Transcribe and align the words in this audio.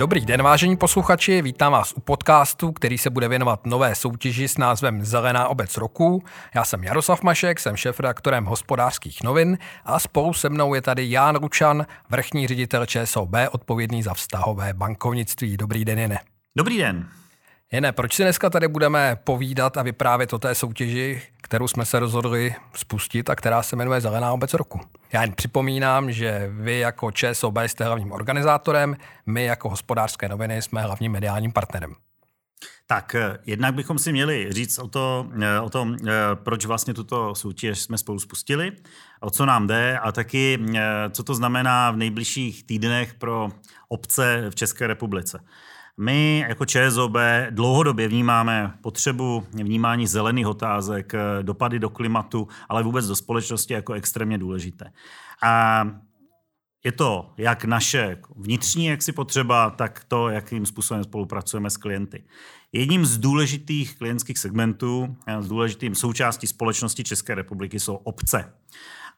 Dobrý 0.00 0.20
den, 0.20 0.42
vážení 0.42 0.76
posluchači, 0.76 1.42
vítám 1.42 1.72
vás 1.72 1.92
u 1.92 2.00
podcastu, 2.00 2.72
který 2.72 2.98
se 2.98 3.10
bude 3.10 3.28
věnovat 3.28 3.66
nové 3.66 3.94
soutěži 3.94 4.48
s 4.48 4.58
názvem 4.58 5.04
Zelená 5.04 5.48
obec 5.48 5.76
roku. 5.76 6.24
Já 6.54 6.64
jsem 6.64 6.84
Jaroslav 6.84 7.22
Mašek, 7.22 7.60
jsem 7.60 7.76
šéf-redaktorem 7.76 8.44
hospodářských 8.44 9.22
novin 9.22 9.58
a 9.84 9.98
spolu 9.98 10.32
se 10.32 10.48
mnou 10.48 10.74
je 10.74 10.82
tady 10.82 11.10
Ján 11.10 11.36
Ručan, 11.36 11.86
vrchní 12.10 12.46
ředitel 12.46 12.86
ČSOB, 12.86 13.30
odpovědný 13.50 14.02
za 14.02 14.14
vztahové 14.14 14.74
bankovnictví. 14.74 15.56
Dobrý 15.56 15.84
den, 15.84 15.98
Jene. 15.98 16.18
Dobrý 16.56 16.78
den. 16.78 17.08
Jene, 17.72 17.92
proč 17.92 18.14
si 18.14 18.22
dneska 18.22 18.50
tady 18.50 18.68
budeme 18.68 19.16
povídat 19.24 19.76
a 19.76 19.82
vyprávět 19.82 20.32
o 20.32 20.38
té 20.38 20.54
soutěži, 20.54 21.22
kterou 21.50 21.68
jsme 21.68 21.84
se 21.84 21.98
rozhodli 21.98 22.54
spustit 22.74 23.30
a 23.30 23.36
která 23.36 23.62
se 23.62 23.76
jmenuje 23.76 24.00
Zelená 24.00 24.32
obec 24.32 24.54
roku? 24.54 24.80
Já 25.12 25.22
jen 25.22 25.32
připomínám, 25.32 26.12
že 26.12 26.50
vy 26.52 26.78
jako 26.78 27.10
ČSOB 27.10 27.58
jste 27.66 27.84
hlavním 27.84 28.12
organizátorem, 28.12 28.96
my 29.26 29.44
jako 29.44 29.68
hospodářské 29.68 30.28
noviny 30.28 30.62
jsme 30.62 30.82
hlavním 30.82 31.12
mediálním 31.12 31.52
partnerem. 31.52 31.94
Tak 32.86 33.14
eh, 33.14 33.38
jednak 33.46 33.74
bychom 33.74 33.98
si 33.98 34.12
měli 34.12 34.52
říct 34.52 34.78
o, 34.78 34.88
to, 34.88 35.28
eh, 35.42 35.60
o 35.60 35.70
tom, 35.70 35.96
eh, 36.06 36.10
proč 36.34 36.64
vlastně 36.64 36.94
tuto 36.94 37.34
soutěž 37.34 37.80
jsme 37.80 37.98
spolu 37.98 38.18
spustili, 38.18 38.72
o 39.20 39.30
co 39.30 39.46
nám 39.46 39.66
jde 39.66 39.98
a 39.98 40.12
taky, 40.12 40.58
co 41.10 41.22
to 41.22 41.34
znamená 41.34 41.90
v 41.90 41.96
nejbližších 41.96 42.64
týdnech 42.64 43.14
pro 43.14 43.48
obce 43.88 44.46
v 44.50 44.54
České 44.54 44.86
republice. 44.86 45.40
My 45.98 46.44
jako 46.48 46.64
ČSOB 46.64 47.16
dlouhodobě 47.50 48.08
vnímáme 48.08 48.74
potřebu 48.82 49.46
vnímání 49.52 50.06
zelených 50.06 50.46
otázek, 50.46 51.12
dopady 51.42 51.78
do 51.78 51.90
klimatu, 51.90 52.48
ale 52.68 52.82
vůbec 52.82 53.06
do 53.06 53.16
společnosti 53.16 53.74
jako 53.74 53.92
extrémně 53.92 54.38
důležité. 54.38 54.92
A 55.42 55.84
je 56.84 56.92
to 56.92 57.32
jak 57.36 57.64
naše 57.64 58.16
vnitřní 58.36 58.86
jaksi 58.86 59.12
potřeba, 59.12 59.70
tak 59.70 60.04
to, 60.08 60.28
jakým 60.28 60.66
způsobem 60.66 61.04
spolupracujeme 61.04 61.70
s 61.70 61.76
klienty. 61.76 62.24
Jedním 62.72 63.04
z 63.04 63.18
důležitých 63.18 63.98
klientských 63.98 64.38
segmentů, 64.38 65.16
z 65.40 65.48
důležitým 65.48 65.94
součástí 65.94 66.46
společnosti 66.46 67.04
České 67.04 67.34
republiky 67.34 67.80
jsou 67.80 67.94
obce. 67.94 68.52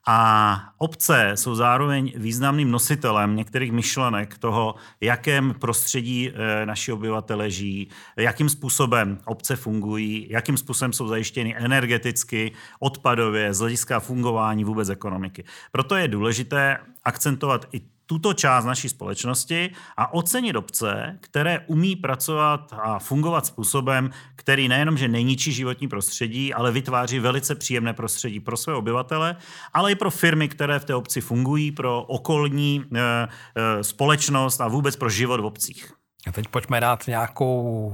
A 0.07 0.59
obce 0.79 1.33
jsou 1.35 1.55
zároveň 1.55 2.13
významným 2.17 2.71
nositelem 2.71 3.37
některých 3.37 3.73
myšlenek 3.73 4.39
toho, 4.39 4.75
jakém 5.01 5.55
prostředí 5.55 6.31
eh, 6.31 6.67
naši 6.67 6.93
obyvatele 6.93 7.51
žijí, 7.51 7.89
jakým 8.17 8.49
způsobem 8.49 9.19
obce 9.25 9.57
fungují, 9.57 10.27
jakým 10.31 10.57
způsobem 10.57 10.93
jsou 10.93 11.09
zajištěny 11.09 11.57
energeticky, 11.57 12.53
odpadově, 12.81 13.55
z 13.55 13.59
hlediska 13.59 14.01
fungování 14.01 14.65
vůbec 14.65 14.89
ekonomiky. 14.89 15.45
Proto 15.73 15.97
je 15.97 16.09
důležité 16.09 16.79
akcentovat 17.05 17.67
i 17.73 17.81
tuto 18.13 18.35
část 18.35 18.65
naší 18.65 18.89
společnosti 18.89 19.71
a 19.97 20.15
ocenit 20.15 20.57
obce, 20.57 21.19
které 21.21 21.61
umí 21.67 21.97
pracovat 21.97 22.73
a 22.73 22.99
fungovat 22.99 23.47
způsobem, 23.47 24.11
který 24.37 24.69
nejenom, 24.69 24.99
že 24.99 25.09
neníčí 25.09 25.53
životní 25.53 25.89
prostředí, 25.89 26.55
ale 26.55 26.73
vytváří 26.73 27.19
velice 27.19 27.55
příjemné 27.55 27.93
prostředí 27.93 28.41
pro 28.41 28.57
své 28.57 28.75
obyvatele, 28.75 29.37
ale 29.73 29.93
i 29.93 29.95
pro 29.95 30.11
firmy, 30.11 30.49
které 30.49 30.79
v 30.79 30.85
té 30.85 30.95
obci 30.95 31.21
fungují, 31.21 31.73
pro 31.73 32.03
okolní 32.03 32.85
e, 32.95 33.01
e, 33.01 33.85
společnost 33.85 34.61
a 34.61 34.69
vůbec 34.69 34.97
pro 34.97 35.11
život 35.11 35.41
v 35.41 35.45
obcích. 35.45 35.93
A 36.27 36.33
teď 36.33 36.49
pojďme 36.49 36.81
dát 36.81 37.07
nějakou 37.07 37.93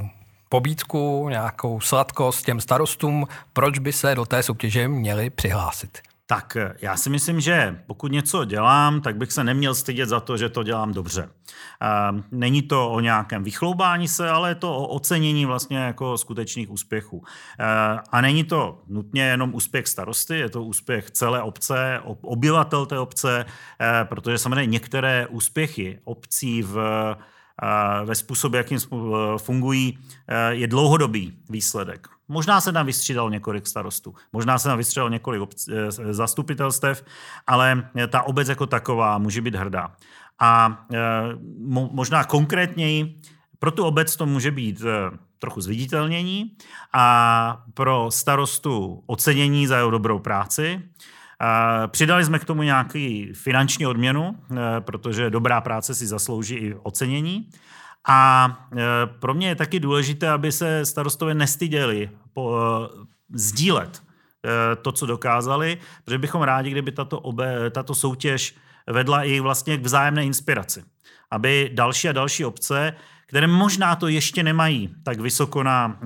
pobídku, 0.48 1.28
nějakou 1.28 1.80
sladkost 1.80 2.44
těm 2.44 2.60
starostům, 2.60 3.26
proč 3.52 3.78
by 3.78 3.92
se 3.92 4.14
do 4.14 4.26
té 4.26 4.42
soutěže 4.42 4.88
měli 4.88 5.30
přihlásit. 5.30 5.98
Tak 6.30 6.56
eh, 6.56 6.74
já 6.82 6.96
si 6.96 7.10
myslím, 7.10 7.40
že 7.40 7.82
pokud 7.86 8.12
něco 8.12 8.44
dělám, 8.44 9.00
tak 9.00 9.16
bych 9.16 9.32
se 9.32 9.44
neměl 9.44 9.74
stydět 9.74 10.08
za 10.08 10.20
to, 10.20 10.36
že 10.36 10.48
to 10.48 10.62
dělám 10.62 10.92
dobře. 10.92 11.28
Ehm, 11.80 12.24
není 12.30 12.62
to 12.62 12.90
o 12.90 13.00
nějakém 13.00 13.44
vychloubání 13.44 14.08
se, 14.08 14.30
ale 14.30 14.50
je 14.50 14.54
to 14.54 14.76
o 14.76 14.86
ocenění 14.86 15.46
vlastně 15.46 15.78
jako 15.78 16.18
skutečných 16.18 16.70
úspěchů. 16.70 17.24
Ehm, 17.58 17.98
a 18.12 18.20
není 18.20 18.44
to 18.44 18.82
nutně 18.88 19.22
jenom 19.22 19.54
úspěch 19.54 19.86
starosty, 19.86 20.38
je 20.38 20.48
to 20.48 20.64
úspěch 20.64 21.10
celé 21.10 21.42
obce, 21.42 22.00
obyvatel 22.20 22.86
té 22.86 22.98
obce, 22.98 23.44
eh, 23.80 24.04
protože 24.04 24.38
samozřejmě 24.38 24.66
některé 24.66 25.26
úspěchy 25.26 26.00
obcí 26.04 26.62
v 26.62 26.76
ve 28.04 28.14
způsobu, 28.14 28.56
jakým 28.56 28.78
fungují, 29.36 29.98
eh, 30.28 30.54
je 30.54 30.66
dlouhodobý 30.66 31.38
výsledek. 31.50 32.08
Možná 32.28 32.60
se 32.60 32.72
tam 32.72 32.86
vystřídalo 32.86 33.30
několik 33.30 33.66
starostů, 33.66 34.14
možná 34.32 34.58
se 34.58 34.68
tam 34.68 34.78
vystřídalo 34.78 35.08
několik 35.08 35.42
obc- 35.42 35.72
eh, 35.72 36.14
zastupitelstev, 36.14 37.04
ale 37.46 37.88
ta 38.08 38.22
obec 38.22 38.48
jako 38.48 38.66
taková 38.66 39.18
může 39.18 39.40
být 39.40 39.54
hrdá. 39.54 39.92
A 40.38 40.84
eh, 40.92 40.98
možná 41.92 42.24
konkrétněji, 42.24 43.20
pro 43.58 43.70
tu 43.70 43.84
obec 43.84 44.16
to 44.16 44.26
může 44.26 44.50
být 44.50 44.82
trochu 45.38 45.60
zviditelnění 45.60 46.56
a 46.92 47.62
pro 47.74 48.10
starostu 48.10 49.02
ocenění 49.06 49.66
za 49.66 49.76
jeho 49.76 49.90
dobrou 49.90 50.18
práci. 50.18 50.82
Přidali 51.86 52.24
jsme 52.24 52.38
k 52.38 52.44
tomu 52.44 52.62
nějaký 52.62 53.32
finanční 53.32 53.86
odměnu, 53.86 54.36
protože 54.80 55.30
dobrá 55.30 55.60
práce 55.60 55.94
si 55.94 56.06
zaslouží 56.06 56.54
i 56.54 56.74
ocenění. 56.74 57.50
A 58.08 58.48
e, 58.72 59.06
pro 59.06 59.34
mě 59.34 59.48
je 59.48 59.54
taky 59.54 59.80
důležité, 59.80 60.30
aby 60.30 60.52
se 60.52 60.86
starostové 60.86 61.34
nestyděli 61.34 62.10
po, 62.32 62.60
e, 62.60 63.06
sdílet 63.34 64.02
to, 64.82 64.92
co 64.92 65.06
dokázali, 65.06 65.78
protože 66.04 66.18
bychom 66.18 66.42
rádi, 66.42 66.70
kdyby 66.70 66.92
tato, 66.92 67.20
obe, 67.20 67.70
tato 67.70 67.94
soutěž 67.94 68.54
vedla 68.86 69.22
i 69.22 69.40
vlastně 69.40 69.76
k 69.78 69.82
vzájemné 69.82 70.24
inspiraci. 70.24 70.84
Aby 71.30 71.70
další 71.74 72.08
a 72.08 72.12
další 72.12 72.44
obce 72.44 72.94
které 73.28 73.46
možná 73.46 73.96
to 73.96 74.08
ještě 74.08 74.42
nemají 74.42 74.94
tak 75.02 75.20
vysoko 75.20 75.62
na 75.62 75.98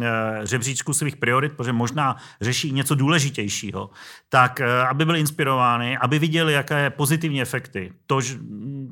e, 0.42 0.46
žebříčku 0.46 0.94
svých 0.94 1.16
priorit, 1.16 1.52
protože 1.52 1.72
možná 1.72 2.16
řeší 2.40 2.72
něco 2.72 2.94
důležitějšího, 2.94 3.90
tak 4.28 4.60
e, 4.60 4.86
aby 4.86 5.04
byly 5.04 5.20
inspirovány, 5.20 5.98
aby 5.98 6.18
viděli, 6.18 6.52
jaké 6.52 6.90
pozitivní 6.90 7.42
efekty. 7.42 7.92
To, 8.06 8.20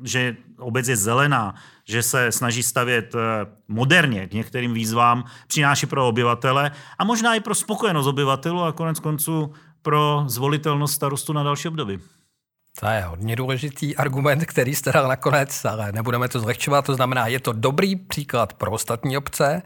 že 0.03 0.35
obec 0.57 0.87
je 0.87 0.95
zelená, 0.95 1.55
že 1.85 2.03
se 2.03 2.31
snaží 2.31 2.63
stavět 2.63 3.15
e, 3.15 3.19
moderně 3.67 4.27
k 4.27 4.33
některým 4.33 4.73
výzvám, 4.73 5.23
přináší 5.47 5.85
pro 5.85 6.07
obyvatele 6.07 6.71
a 6.99 7.03
možná 7.03 7.35
i 7.35 7.39
pro 7.39 7.55
spokojenost 7.55 8.07
obyvatelů 8.07 8.63
a 8.63 8.71
konec 8.71 8.99
konců 8.99 9.53
pro 9.81 10.23
zvolitelnost 10.27 10.93
starostu 10.93 11.33
na 11.33 11.43
další 11.43 11.67
období. 11.67 11.99
To 12.79 12.87
je 12.87 13.01
hodně 13.01 13.35
důležitý 13.35 13.95
argument, 13.95 14.45
který 14.45 14.75
jste 14.75 14.91
dal 14.91 15.07
nakonec, 15.07 15.65
ale 15.65 15.91
nebudeme 15.91 16.29
to 16.29 16.39
zlehčovat. 16.39 16.85
To 16.85 16.95
znamená, 16.95 17.27
je 17.27 17.39
to 17.39 17.53
dobrý 17.53 17.95
příklad 17.95 18.53
pro 18.53 18.71
ostatní 18.71 19.17
obce 19.17 19.61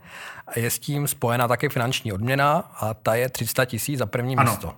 a 0.47 0.59
je 0.59 0.69
s 0.69 0.79
tím 0.79 1.07
spojena 1.07 1.47
také 1.47 1.69
finanční 1.69 2.13
odměna 2.13 2.53
a 2.57 2.93
ta 2.93 3.15
je 3.15 3.29
300 3.29 3.65
tisíc 3.65 3.99
za 3.99 4.05
první 4.05 4.35
ano. 4.35 4.51
místo. 4.51 4.75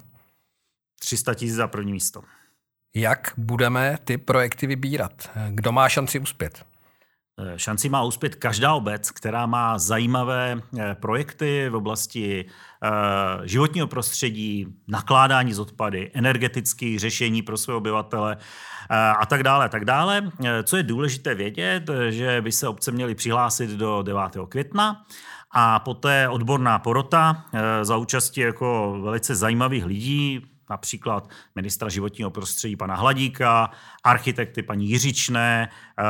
300 1.00 1.34
tisíc 1.34 1.56
za 1.56 1.68
první 1.68 1.92
místo. 1.92 2.22
Jak 2.96 3.34
budeme 3.38 3.98
ty 4.04 4.18
projekty 4.18 4.68
vybírat? 4.68 5.30
Kdo 5.50 5.72
má 5.72 5.90
šanci 5.90 6.20
uspět? 6.20 6.66
Eh, 7.40 7.59
šanci 7.59 7.90
má 7.90 8.03
uspět 8.03 8.36
každá 8.36 8.74
obec, 8.74 9.12
která 9.12 9.46
má 9.46 9.78
zajímavé 9.78 10.62
eh, 10.80 10.96
projekty 11.00 11.70
v 11.70 11.75
oblasti 11.75 12.46
eh, 12.84 12.90
životního 13.48 13.88
prostředí, 13.88 14.68
nakládání 14.88 15.53
z 15.53 15.59
odpady, 15.59 16.12
energetické 16.14 16.96
řešení 17.00 17.42
pro 17.42 17.58
své 17.58 17.74
obyvatele 17.74 18.38
a 18.90 19.26
tak 19.26 19.44
dále, 19.44 19.70
tak 19.70 19.86
dále. 19.86 20.31
Co 20.64 20.78
je 20.78 20.84
důležité 20.84 21.36
vědět, 21.36 21.90
že 22.09 22.42
by 22.42 22.52
se 22.52 22.68
obce 22.68 22.92
měly 22.92 23.16
přihlásit 23.16 23.70
do 23.70 24.02
9. 24.02 24.22
května 24.50 25.06
a 25.52 25.80
poté 25.80 26.30
odborná 26.30 26.80
porota 26.80 27.46
za 27.81 27.97
účasti 27.97 28.42
jako 28.42 28.97
velice 29.02 29.36
zajímavých 29.36 29.86
lidí, 29.86 30.57
například 30.69 31.29
ministra 31.55 31.90
životního 31.90 32.29
prostředí 32.29 32.75
pana 32.75 32.96
Hladíka, 32.96 33.72
architekty 34.03 34.64
paní 34.64 34.90
Jiřičné, 34.90 35.69
eh, 35.99 36.03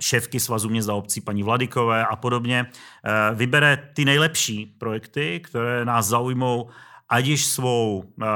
šéfky 0.00 0.40
Svazu 0.40 0.68
měst 0.68 0.88
a 0.88 0.94
obcí 0.94 1.20
paní 1.20 1.42
Vladikové 1.42 2.06
a 2.06 2.16
podobně, 2.16 2.66
eh, 2.66 3.34
vybere 3.34 3.90
ty 3.94 4.04
nejlepší 4.04 4.66
projekty, 4.66 5.40
které 5.40 5.84
nás 5.84 6.06
zaujmou, 6.06 6.70
ať 7.08 7.24
již 7.24 7.46
svou 7.46 8.04
eh, 8.22 8.26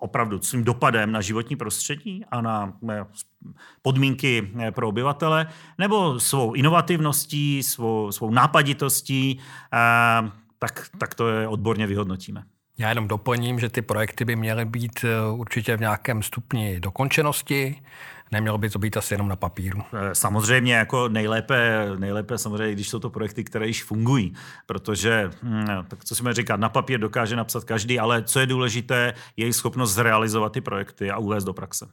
opravdu 0.00 0.40
svým 0.42 0.64
dopadem 0.64 1.12
na 1.12 1.20
životní 1.20 1.56
prostředí 1.56 2.24
a 2.30 2.40
na 2.40 2.72
podmínky 3.82 4.50
pro 4.70 4.88
obyvatele, 4.88 5.46
nebo 5.78 6.20
svou 6.20 6.52
inovativností, 6.52 7.62
svou, 7.62 8.12
svou 8.12 8.30
nápaditostí, 8.30 9.40
tak, 10.58 10.90
tak 10.98 11.14
to 11.14 11.28
je 11.28 11.48
odborně 11.48 11.86
vyhodnotíme. 11.86 12.44
Já 12.78 12.88
jenom 12.88 13.08
doplním, 13.08 13.60
že 13.60 13.68
ty 13.68 13.82
projekty 13.82 14.24
by 14.24 14.36
měly 14.36 14.64
být 14.64 15.04
eh, 15.04 15.30
určitě 15.32 15.76
v 15.76 15.80
nějakém 15.80 16.22
stupni 16.22 16.80
dokončenosti, 16.80 17.82
Nemělo 18.32 18.58
by 18.58 18.70
to 18.70 18.78
být 18.78 18.96
asi 18.96 19.14
jenom 19.14 19.28
na 19.28 19.36
papíru. 19.36 19.82
Eh, 19.92 20.14
samozřejmě 20.14 20.74
jako 20.74 21.08
nejlépe, 21.08 21.88
nejlépe 21.98 22.38
samozřejmě, 22.38 22.72
když 22.72 22.88
jsou 22.88 22.98
to 22.98 23.10
projekty, 23.10 23.44
které 23.44 23.66
již 23.66 23.84
fungují, 23.84 24.34
protože, 24.66 25.30
hm, 25.42 25.66
tak 25.88 26.04
co 26.04 26.14
si 26.14 26.22
můžeme 26.22 26.34
říkat, 26.34 26.60
na 26.60 26.68
papír 26.68 27.00
dokáže 27.00 27.36
napsat 27.36 27.64
každý, 27.64 27.98
ale 27.98 28.22
co 28.22 28.40
je 28.40 28.46
důležité, 28.46 29.14
je 29.36 29.44
jejich 29.44 29.56
schopnost 29.56 29.94
zrealizovat 29.94 30.52
ty 30.52 30.60
projekty 30.60 31.10
a 31.10 31.18
uvést 31.18 31.44
do 31.44 31.52
praxe. 31.52 31.86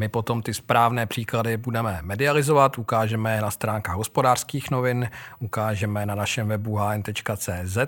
My 0.00 0.08
potom 0.08 0.42
ty 0.42 0.54
správné 0.54 1.06
příklady 1.06 1.56
budeme 1.56 1.98
medializovat, 2.02 2.78
ukážeme 2.78 3.34
je 3.34 3.42
na 3.42 3.50
stránkách 3.50 3.96
hospodářských 3.96 4.70
novin, 4.70 5.10
ukážeme 5.38 6.06
na 6.06 6.14
našem 6.14 6.48
webu 6.48 6.76
hn.cz 6.76 7.78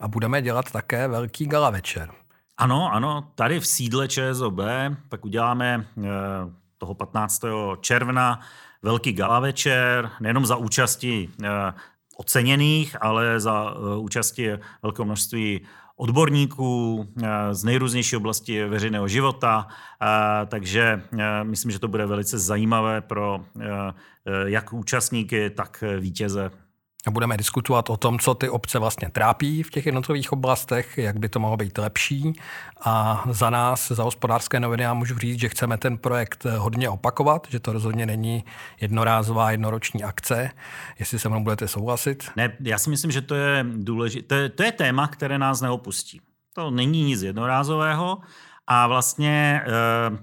a 0.00 0.08
budeme 0.08 0.42
dělat 0.42 0.72
také 0.72 1.08
velký 1.08 1.46
gala 1.46 1.70
večer. 1.70 2.10
Ano, 2.56 2.92
ano, 2.92 3.30
tady 3.34 3.60
v 3.60 3.66
sídle 3.66 4.08
ČSOB 4.08 4.58
tak 5.08 5.24
uděláme 5.24 5.86
eh, 5.98 6.02
toho 6.78 6.94
15. 6.94 7.42
června 7.80 8.40
velký 8.82 9.12
gala 9.12 9.40
večer, 9.40 10.10
nejenom 10.20 10.46
za 10.46 10.56
účasti 10.56 11.28
eh, 11.44 11.48
oceněných, 12.16 12.96
ale 13.00 13.40
za 13.40 13.70
eh, 13.70 13.96
účasti 13.96 14.58
velkého 14.82 15.06
množství 15.06 15.66
odborníků 15.96 17.06
z 17.52 17.64
nejrůznější 17.64 18.16
oblasti 18.16 18.64
veřejného 18.64 19.08
života, 19.08 19.66
takže 20.46 21.02
myslím, 21.42 21.72
že 21.72 21.78
to 21.78 21.88
bude 21.88 22.06
velice 22.06 22.38
zajímavé 22.38 23.00
pro 23.00 23.44
jak 24.44 24.72
účastníky, 24.72 25.50
tak 25.50 25.84
vítěze 26.00 26.50
budeme 27.10 27.36
diskutovat 27.36 27.90
o 27.90 27.96
tom, 27.96 28.18
co 28.18 28.34
ty 28.34 28.48
obce 28.48 28.78
vlastně 28.78 29.10
trápí 29.10 29.62
v 29.62 29.70
těch 29.70 29.86
jednotlivých 29.86 30.32
oblastech, 30.32 30.98
jak 30.98 31.18
by 31.18 31.28
to 31.28 31.40
mohlo 31.40 31.56
být 31.56 31.78
lepší. 31.78 32.32
A 32.84 33.24
za 33.30 33.50
nás, 33.50 33.88
za 33.88 34.02
hospodářské 34.02 34.60
noviny, 34.60 34.82
já 34.82 34.94
můžu 34.94 35.18
říct, 35.18 35.40
že 35.40 35.48
chceme 35.48 35.78
ten 35.78 35.98
projekt 35.98 36.44
hodně 36.58 36.88
opakovat, 36.88 37.46
že 37.50 37.60
to 37.60 37.72
rozhodně 37.72 38.06
není 38.06 38.44
jednorázová, 38.80 39.50
jednoroční 39.50 40.04
akce. 40.04 40.50
Jestli 40.98 41.18
se 41.18 41.28
mnou 41.28 41.42
budete 41.42 41.68
souhlasit? 41.68 42.30
Ne, 42.36 42.56
já 42.60 42.78
si 42.78 42.90
myslím, 42.90 43.10
že 43.10 43.20
to 43.22 43.34
je 43.34 43.66
důležité. 43.76 44.48
To 44.48 44.62
je 44.62 44.72
téma, 44.72 45.08
které 45.08 45.38
nás 45.38 45.60
neopustí. 45.60 46.20
To 46.52 46.70
není 46.70 47.04
nic 47.04 47.22
jednorázového. 47.22 48.18
A 48.66 48.86
vlastně 48.86 49.62
eh, 49.64 49.70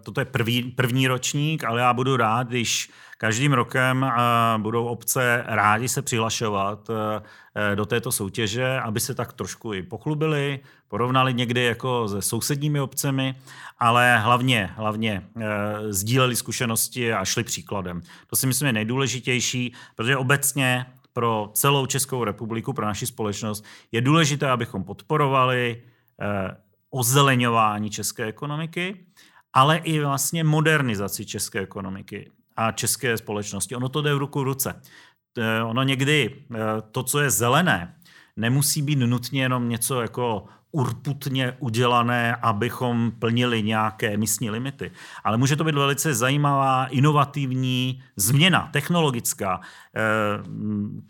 toto 0.03 0.21
je 0.21 0.25
první, 0.25 0.63
první 0.63 1.07
ročník, 1.07 1.63
ale 1.63 1.81
já 1.81 1.93
budu 1.93 2.17
rád, 2.17 2.47
když 2.47 2.89
Každým 3.23 3.53
rokem 3.53 4.03
eh, 4.03 4.17
budou 4.57 4.85
obce 4.85 5.43
rádi 5.47 5.89
se 5.89 6.01
přihlašovat 6.01 6.89
eh, 6.89 7.75
do 7.75 7.85
této 7.85 8.11
soutěže, 8.11 8.79
aby 8.79 8.99
se 8.99 9.15
tak 9.15 9.33
trošku 9.33 9.73
i 9.73 9.83
pochlubili, 9.83 10.59
porovnali 10.87 11.33
někdy 11.33 11.63
jako 11.63 12.07
se 12.07 12.21
sousedními 12.21 12.79
obcemi, 12.79 13.35
ale 13.79 14.17
hlavně, 14.17 14.69
hlavně 14.75 15.27
sdíleli 15.89 16.35
zkušenosti 16.35 17.13
a 17.13 17.25
šli 17.25 17.43
příkladem. 17.43 18.01
To 18.27 18.35
si 18.35 18.47
myslím 18.47 18.67
je 18.67 18.73
nejdůležitější, 18.73 19.73
protože 19.95 20.17
obecně 20.17 20.85
pro 21.13 21.49
celou 21.53 21.85
Českou 21.85 22.23
republiku, 22.23 22.73
pro 22.73 22.85
naši 22.85 23.05
společnost 23.07 23.65
je 23.91 24.01
důležité, 24.01 24.49
abychom 24.49 24.83
podporovali 24.83 25.83
ozeleňování 26.93 27.89
české 27.89 28.25
ekonomiky, 28.25 29.05
ale 29.53 29.77
i 29.77 29.99
vlastně 29.99 30.43
modernizaci 30.43 31.25
české 31.25 31.59
ekonomiky 31.59 32.31
a 32.55 32.71
české 32.71 33.17
společnosti. 33.17 33.75
Ono 33.75 33.89
to 33.89 34.01
jde 34.01 34.13
v 34.13 34.17
ruku 34.17 34.39
v 34.39 34.43
ruce. 34.43 34.81
Ono 35.65 35.83
někdy 35.83 36.45
eh, 36.55 36.57
to, 36.91 37.03
co 37.03 37.19
je 37.19 37.29
zelené, 37.29 37.95
nemusí 38.35 38.81
být 38.81 38.95
nutně 38.95 39.41
jenom 39.41 39.69
něco 39.69 40.01
jako 40.01 40.45
urputně 40.75 41.55
udělané, 41.59 42.35
abychom 42.35 43.11
plnili 43.19 43.63
nějaké 43.63 44.17
místní 44.17 44.49
limity. 44.49 44.91
Ale 45.23 45.37
může 45.37 45.55
to 45.55 45.63
být 45.63 45.75
velice 45.75 46.13
zajímavá, 46.13 46.85
inovativní 46.85 48.03
změna, 48.15 48.69
technologická. 48.73 49.61
Eh, 49.95 50.01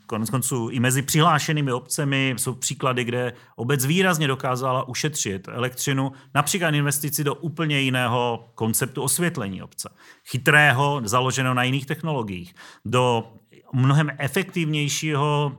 konec 0.06 0.30
konců 0.30 0.68
i 0.68 0.80
mezi 0.80 1.02
přihlášenými 1.02 1.72
obcemi 1.72 2.34
jsou 2.36 2.54
příklady, 2.54 3.04
kde 3.04 3.32
obec 3.56 3.84
výrazně 3.84 4.28
dokázala 4.28 4.88
ušetřit 4.88 5.48
elektřinu, 5.48 6.12
například 6.34 6.74
investici 6.74 7.24
do 7.24 7.34
úplně 7.34 7.80
jiného 7.80 8.48
konceptu 8.54 9.02
osvětlení 9.02 9.62
obce. 9.62 9.88
Chytrého, 10.24 11.00
založeno 11.04 11.54
na 11.54 11.62
jiných 11.62 11.86
technologiích, 11.86 12.54
do 12.84 13.32
mnohem 13.72 14.10
efektivnějšího 14.18 15.56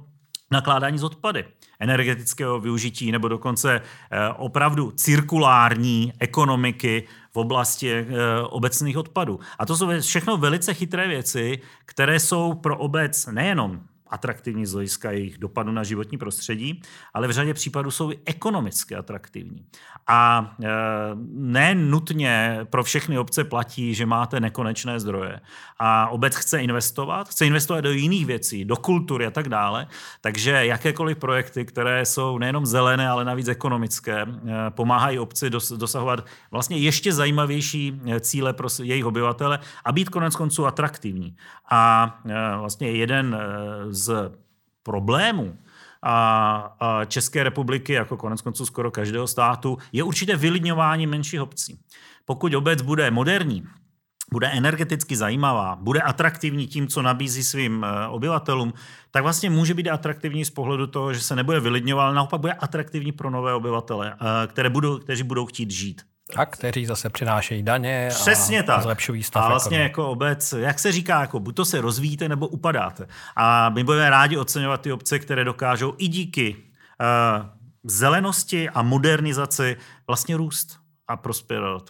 nakládání 0.52 0.98
s 0.98 1.04
odpady 1.04 1.46
energetického 1.80 2.60
využití 2.60 3.12
nebo 3.12 3.28
dokonce 3.28 3.82
eh, 3.82 4.30
opravdu 4.38 4.92
cirkulární 4.92 6.14
ekonomiky 6.20 7.08
v 7.32 7.38
oblasti 7.38 7.92
eh, 7.92 8.06
obecných 8.42 8.98
odpadů. 8.98 9.40
A 9.60 9.66
to 9.66 9.78
jsou 9.78 9.90
všechno 10.02 10.38
velice 10.38 10.74
chytré 10.74 11.08
věci, 11.08 11.60
které 11.86 12.20
jsou 12.20 12.54
pro 12.54 12.78
obec 12.78 13.26
nejenom 13.26 13.82
atraktivní 14.16 14.66
z 14.66 14.74
hlediska 14.74 15.12
jejich 15.12 15.38
dopadu 15.38 15.72
na 15.72 15.84
životní 15.84 16.18
prostředí, 16.18 16.82
ale 17.14 17.28
v 17.28 17.32
řadě 17.32 17.54
případů 17.54 17.92
jsou 17.92 18.12
i 18.12 18.20
ekonomicky 18.26 18.96
atraktivní. 18.96 19.66
A 20.08 20.56
e, 20.64 20.68
ne 21.34 21.76
nutně 21.76 22.60
pro 22.70 22.84
všechny 22.84 23.18
obce 23.18 23.44
platí, 23.44 23.94
že 23.94 24.06
máte 24.06 24.40
nekonečné 24.40 25.00
zdroje. 25.00 25.40
A 25.80 26.08
obec 26.08 26.36
chce 26.36 26.62
investovat, 26.62 27.30
chce 27.30 27.46
investovat 27.46 27.82
do 27.82 27.92
jiných 27.92 28.26
věcí, 28.26 28.66
do 28.66 28.76
kultury 28.76 29.26
a 29.26 29.32
tak 29.32 29.50
dále. 29.50 29.88
Takže 30.22 30.66
jakékoliv 30.66 31.18
projekty, 31.18 31.66
které 31.66 32.06
jsou 32.06 32.38
nejenom 32.38 32.66
zelené, 32.66 33.10
ale 33.10 33.26
navíc 33.26 33.48
ekonomické, 33.48 34.22
e, 34.22 34.28
pomáhají 34.70 35.20
obci 35.20 35.50
dosahovat 35.50 36.26
vlastně 36.52 36.78
ještě 36.78 37.14
zajímavější 37.14 38.02
e, 38.06 38.20
cíle 38.20 38.54
pro 38.54 38.68
jejich 38.84 39.06
obyvatele 39.06 39.60
a 39.86 39.92
být 39.92 40.10
konec 40.10 40.36
konců 40.36 40.66
atraktivní. 40.66 41.36
A 41.70 42.20
vlastně 42.60 42.92
jeden 42.92 43.38
z 43.90 44.05
problémů 44.84 45.58
a, 46.02 46.76
a 46.80 47.06
České 47.06 47.44
republiky, 47.44 47.94
jako 47.94 48.18
konec 48.18 48.42
konců 48.42 48.66
skoro 48.66 48.92
každého 48.92 49.28
státu, 49.28 49.78
je 49.92 50.04
určité 50.04 50.36
vylidňování 50.36 51.08
menších 51.08 51.42
obcí. 51.42 51.80
Pokud 52.26 52.54
obec 52.54 52.82
bude 52.82 53.12
moderní, 53.12 53.64
bude 54.32 54.48
energeticky 54.48 55.16
zajímavá, 55.16 55.76
bude 55.76 56.02
atraktivní 56.02 56.68
tím, 56.68 56.88
co 56.88 57.02
nabízí 57.02 57.44
svým 57.44 57.84
e, 57.84 58.08
obyvatelům, 58.08 58.74
tak 59.12 59.24
vlastně 59.24 59.50
může 59.50 59.74
být 59.74 59.90
atraktivní 59.90 60.46
z 60.46 60.50
pohledu 60.50 60.88
toho, 60.88 61.14
že 61.14 61.20
se 61.20 61.36
nebude 61.36 61.60
vylidňovat, 61.60 62.06
ale 62.06 62.16
naopak 62.16 62.42
bude 62.42 62.54
atraktivní 62.54 63.12
pro 63.12 63.30
nové 63.30 63.54
obyvatele, 63.54 64.14
e, 64.14 64.48
které 64.48 64.70
budou, 64.70 64.98
kteří 64.98 65.24
budou 65.24 65.46
chtít 65.46 65.72
žít. 65.72 66.02
A 66.36 66.46
kteří 66.46 66.86
zase 66.86 67.10
přinášejí 67.10 67.64
daně 67.64 68.08
Přesně 68.10 68.60
a, 68.60 68.64
tak. 68.64 68.82
zlepšují 68.82 69.24
stav. 69.24 69.44
A 69.44 69.50
vlastně 69.50 69.80
jako 69.80 70.10
obec, 70.10 70.54
jak 70.54 70.80
se 70.80 70.92
říká, 70.92 71.22
jako 71.22 71.40
buď 71.40 71.56
to 71.56 71.66
se 71.66 71.82
rozvíjíte, 71.82 72.30
nebo 72.30 72.48
upadáte. 72.48 73.08
A 73.36 73.70
my 73.70 73.84
budeme 73.84 74.10
rádi 74.10 74.38
oceňovat 74.38 74.82
ty 74.82 74.92
obce, 74.92 75.20
které 75.20 75.44
dokážou 75.44 75.94
i 75.98 76.08
díky 76.08 76.56
uh, 76.56 77.46
zelenosti 77.84 78.70
a 78.70 78.82
modernizaci 78.82 79.78
vlastně 80.08 80.38
růst 80.38 80.80
a 81.08 81.18
prosperovat. 81.18 81.90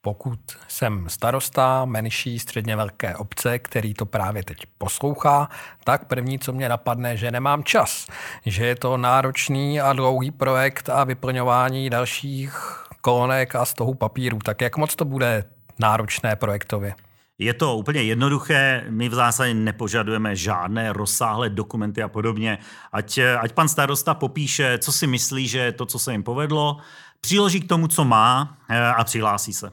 Pokud 0.00 0.40
jsem 0.68 1.08
starosta 1.08 1.84
menší, 1.84 2.38
středně 2.38 2.76
velké 2.76 3.16
obce, 3.16 3.58
který 3.58 3.94
to 3.94 4.06
právě 4.06 4.44
teď 4.44 4.56
poslouchá, 4.78 5.48
tak 5.84 6.04
první, 6.04 6.38
co 6.38 6.52
mě 6.52 6.68
napadne, 6.68 7.16
že 7.16 7.30
nemám 7.30 7.64
čas. 7.64 8.06
Že 8.46 8.66
je 8.66 8.76
to 8.76 8.96
náročný 8.96 9.80
a 9.80 9.92
dlouhý 9.92 10.30
projekt 10.30 10.88
a 10.88 11.04
vyplňování 11.04 11.90
dalších 11.90 12.85
kolonek 13.06 13.54
a 13.54 13.64
z 13.64 13.74
toho 13.74 13.94
papíru. 13.94 14.38
Tak 14.38 14.60
jak 14.60 14.76
moc 14.76 14.94
to 14.94 15.04
bude 15.04 15.44
náročné 15.78 16.36
projektově? 16.36 16.94
Je 17.38 17.54
to 17.54 17.76
úplně 17.76 18.02
jednoduché, 18.02 18.84
my 18.90 19.08
v 19.08 19.14
zásadě 19.14 19.54
nepožadujeme 19.54 20.36
žádné 20.36 20.92
rozsáhlé 20.92 21.50
dokumenty 21.50 22.02
a 22.02 22.08
podobně. 22.08 22.58
Ať, 22.92 23.18
ať 23.40 23.52
pan 23.52 23.68
starosta 23.68 24.14
popíše, 24.14 24.78
co 24.78 24.92
si 24.92 25.06
myslí, 25.06 25.48
že 25.48 25.72
to, 25.72 25.86
co 25.86 25.98
se 25.98 26.12
jim 26.12 26.22
povedlo, 26.22 26.76
přiloží 27.20 27.60
k 27.60 27.68
tomu, 27.68 27.88
co 27.88 28.04
má 28.04 28.58
eh, 28.68 28.80
a 28.80 29.04
přihlásí 29.04 29.52
se. 29.52 29.70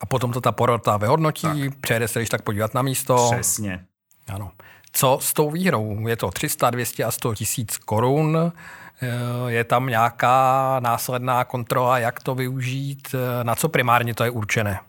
A 0.00 0.06
potom 0.06 0.32
to 0.32 0.40
ta 0.40 0.52
porota 0.52 0.96
vyhodnotí, 0.96 1.42
tak. 1.42 1.80
přejede 1.80 2.08
se 2.08 2.18
když 2.18 2.28
tak 2.28 2.42
podívat 2.42 2.74
na 2.74 2.82
místo. 2.82 3.30
Přesně. 3.32 3.84
Ano. 4.28 4.52
Co 4.92 5.18
s 5.22 5.34
tou 5.34 5.50
výhrou? 5.50 6.06
Je 6.06 6.16
to 6.16 6.30
300, 6.30 6.70
200 6.70 7.04
a 7.04 7.10
100 7.10 7.34
tisíc 7.34 7.78
korun. 7.78 8.52
Eh, 9.02 9.50
je 9.52 9.64
tam 9.64 9.86
nějaká 9.86 10.76
následná 10.80 11.44
kontrola, 11.44 11.98
jak 11.98 12.22
to 12.22 12.34
využít, 12.34 13.08
eh, 13.14 13.44
na 13.44 13.54
co 13.54 13.68
primárně 13.68 14.14
to 14.14 14.24
je 14.24 14.30
určené? 14.30 14.80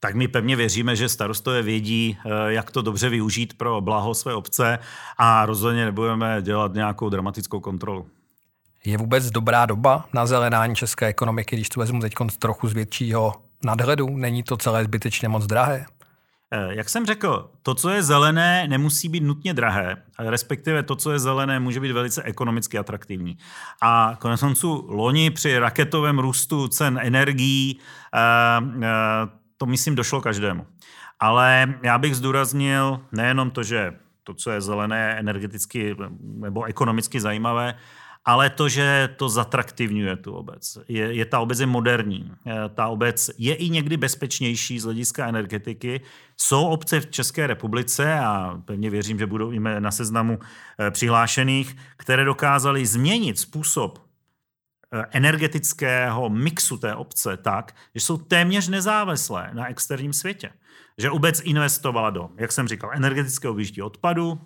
tak 0.00 0.14
my 0.14 0.28
pevně 0.28 0.56
věříme, 0.56 0.96
že 0.96 1.08
starostové 1.08 1.62
vědí, 1.62 2.18
eh, 2.26 2.52
jak 2.52 2.70
to 2.70 2.82
dobře 2.82 3.08
využít 3.08 3.58
pro 3.58 3.80
blaho 3.80 4.14
své 4.14 4.34
obce 4.34 4.78
a 5.18 5.46
rozhodně 5.46 5.84
nebudeme 5.84 6.42
dělat 6.42 6.74
nějakou 6.74 7.08
dramatickou 7.08 7.60
kontrolu. 7.60 8.06
Je 8.84 8.98
vůbec 8.98 9.30
dobrá 9.30 9.66
doba 9.66 10.04
na 10.12 10.26
zelenání 10.26 10.74
české 10.74 11.06
ekonomiky, 11.06 11.56
když 11.56 11.68
to 11.68 11.80
vezmu 11.80 12.00
teď 12.00 12.14
trochu 12.38 12.68
z 12.68 12.72
většího 12.72 13.34
nadhledu? 13.64 14.08
Není 14.16 14.42
to 14.42 14.56
celé 14.56 14.84
zbytečně 14.84 15.28
moc 15.28 15.46
drahé? 15.46 15.86
Eh, 16.50 16.74
jak 16.74 16.88
jsem 16.88 17.06
řekl, 17.06 17.50
to, 17.62 17.74
co 17.74 17.90
je 17.90 18.02
zelené, 18.02 18.68
nemusí 18.68 19.08
být 19.08 19.22
nutně 19.22 19.54
drahé, 19.54 19.96
respektive 20.18 20.82
to, 20.82 20.96
co 20.96 21.12
je 21.12 21.18
zelené, 21.18 21.60
může 21.60 21.80
být 21.80 21.92
velice 21.92 22.22
ekonomicky 22.22 22.78
atraktivní. 22.78 23.38
A 23.82 24.16
konec 24.20 24.40
konců 24.40 24.86
loni 24.88 25.30
při 25.30 25.58
raketovém 25.58 26.18
růstu 26.18 26.68
cen 26.68 27.00
energií 27.02 27.78
eh, 28.14 28.18
eh, 28.82 28.88
to, 29.56 29.66
myslím, 29.66 29.94
došlo 29.94 30.20
každému. 30.20 30.66
Ale 31.20 31.74
já 31.82 31.98
bych 31.98 32.16
zdůraznil 32.16 33.00
nejenom 33.12 33.50
to, 33.50 33.62
že 33.62 33.92
to, 34.24 34.34
co 34.34 34.50
je 34.50 34.60
zelené, 34.60 35.18
energeticky 35.18 35.96
nebo 36.20 36.64
ekonomicky 36.64 37.20
zajímavé, 37.20 37.74
ale 38.26 38.50
to, 38.50 38.68
že 38.68 39.08
to 39.16 39.28
zatraktivňuje 39.28 40.16
tu 40.16 40.34
obec. 40.34 40.78
Je, 40.88 41.14
je 41.14 41.24
ta 41.24 41.40
obec 41.40 41.60
je 41.60 41.66
moderní. 41.66 42.32
Eh, 42.46 42.68
ta 42.74 42.88
obec 42.88 43.30
je 43.38 43.54
i 43.54 43.70
někdy 43.70 43.96
bezpečnější 43.96 44.80
z 44.80 44.84
hlediska 44.84 45.28
energetiky. 45.28 46.00
Jsou 46.36 46.66
obce 46.66 47.00
v 47.00 47.10
České 47.10 47.46
republice 47.46 48.18
a 48.18 48.62
pevně 48.64 48.90
věřím, 48.90 49.18
že 49.18 49.26
budou 49.26 49.50
i 49.50 49.60
na 49.60 49.90
seznamu 49.90 50.38
eh, 50.78 50.90
přihlášených, 50.90 51.76
které 51.96 52.24
dokázaly 52.24 52.86
změnit 52.86 53.38
způsob 53.38 53.98
eh, 53.98 55.04
energetického 55.10 56.30
mixu 56.30 56.76
té 56.76 56.94
obce 56.94 57.36
tak, 57.36 57.74
že 57.94 58.00
jsou 58.00 58.16
téměř 58.16 58.68
nezávislé 58.68 59.50
na 59.52 59.68
externím 59.68 60.12
světě. 60.12 60.50
Že 60.98 61.10
obec 61.10 61.40
investovala 61.40 62.10
do, 62.10 62.30
jak 62.36 62.52
jsem 62.52 62.68
říkal, 62.68 62.90
energetického 62.94 63.54
vyžití 63.54 63.82
odpadu, 63.82 64.40